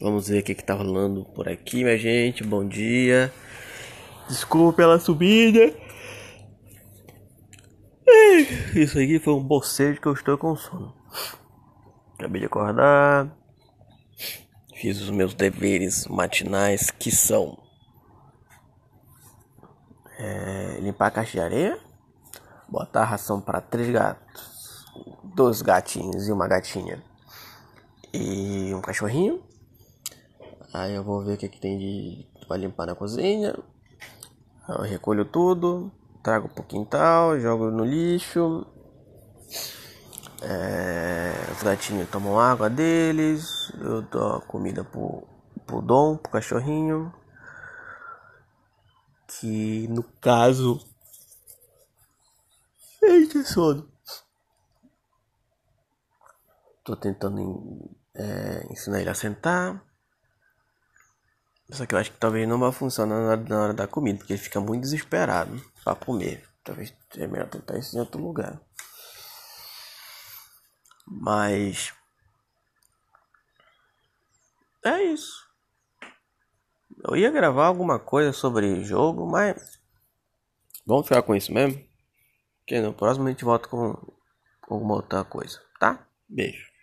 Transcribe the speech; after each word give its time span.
Vamos 0.00 0.28
ver 0.28 0.40
o 0.40 0.42
que, 0.42 0.54
que 0.54 0.64
tá 0.64 0.74
rolando 0.74 1.24
por 1.24 1.48
aqui, 1.48 1.84
minha 1.84 1.96
gente. 1.96 2.42
Bom 2.42 2.66
dia. 2.66 3.32
Desculpa 4.28 4.76
pela 4.76 4.98
subida. 4.98 5.72
Isso 8.74 8.98
aqui 8.98 9.20
foi 9.20 9.34
um 9.34 9.42
bocejo 9.42 10.00
que 10.00 10.08
eu 10.08 10.12
estou 10.12 10.36
com 10.36 10.56
sono. 10.56 10.92
Acabei 12.14 12.40
de 12.40 12.46
acordar. 12.46 13.32
Fiz 14.74 15.00
os 15.00 15.10
meus 15.10 15.32
deveres 15.32 16.08
matinais 16.08 16.90
que 16.90 17.12
são 17.12 17.56
é, 20.18 20.78
limpar 20.80 21.06
a 21.06 21.10
caixa 21.12 21.32
de 21.32 21.40
areia, 21.40 21.78
botar 22.68 23.04
ração 23.04 23.40
para 23.40 23.60
três 23.60 23.88
gatos, 23.90 24.84
dois 25.22 25.62
gatinhos 25.62 26.26
e 26.26 26.32
uma 26.32 26.48
gatinha 26.48 27.02
e 28.12 28.74
um 28.74 28.80
cachorrinho. 28.80 29.53
Aí 30.74 30.92
eu 30.92 31.04
vou 31.04 31.22
ver 31.22 31.34
o 31.34 31.38
que, 31.38 31.48
que 31.48 31.60
tem 31.60 31.78
de 31.78 32.26
para 32.48 32.56
limpar 32.56 32.84
na 32.84 32.96
cozinha. 32.96 33.56
Eu 34.68 34.82
recolho 34.82 35.24
tudo, 35.24 35.92
trago 36.20 36.48
pro 36.48 36.64
quintal, 36.64 37.38
jogo 37.38 37.70
no 37.70 37.84
lixo. 37.84 38.66
É, 40.42 41.32
os 41.52 41.62
gatinhos 41.62 42.10
tomam 42.10 42.40
água 42.40 42.68
deles, 42.68 43.72
eu 43.80 44.02
dou 44.02 44.40
comida 44.40 44.82
pro, 44.82 45.22
pro 45.64 45.80
Dom, 45.80 46.16
pro 46.16 46.32
cachorrinho. 46.32 47.14
Que 49.28 49.86
no 49.86 50.02
caso. 50.20 50.84
Eita, 53.00 53.44
sono. 53.44 53.88
Tô 56.82 56.96
tentando 56.96 57.96
é, 58.12 58.66
ensinar 58.72 59.00
ele 59.00 59.10
a 59.10 59.14
sentar. 59.14 59.93
Só 61.70 61.86
que 61.86 61.94
eu 61.94 61.98
acho 61.98 62.12
que 62.12 62.18
talvez 62.18 62.46
não 62.48 62.58
vai 62.58 62.70
funcionar 62.72 63.20
na 63.20 63.30
hora, 63.30 63.44
na 63.48 63.62
hora 63.62 63.74
da 63.74 63.86
comida, 63.86 64.18
porque 64.18 64.34
ele 64.34 64.42
fica 64.42 64.60
muito 64.60 64.82
desesperado 64.82 65.60
para 65.82 65.94
comer. 65.94 66.46
Talvez 66.62 66.94
seja 67.12 67.26
melhor 67.26 67.48
tentar 67.48 67.78
isso 67.78 67.96
em 67.96 68.00
outro 68.00 68.22
lugar. 68.22 68.60
Mas. 71.06 71.92
É 74.84 75.02
isso. 75.02 75.44
Eu 77.06 77.16
ia 77.16 77.30
gravar 77.30 77.66
alguma 77.66 77.98
coisa 77.98 78.32
sobre 78.32 78.84
jogo, 78.84 79.26
mas. 79.26 79.78
Vamos 80.86 81.06
ficar 81.06 81.22
com 81.22 81.34
isso 81.34 81.52
mesmo? 81.52 81.82
Que 82.66 82.80
no 82.80 82.92
próximo 82.92 83.26
a 83.26 83.30
gente 83.30 83.44
volta 83.44 83.68
com 83.68 83.96
alguma 84.62 84.94
outra 84.94 85.24
coisa, 85.24 85.60
tá? 85.78 86.06
Beijo. 86.28 86.73